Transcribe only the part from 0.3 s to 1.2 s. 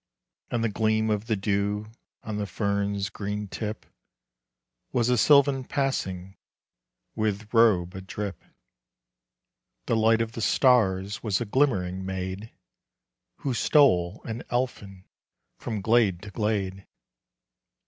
And the Gleam